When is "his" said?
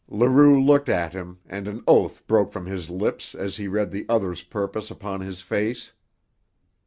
2.65-2.89, 5.21-5.41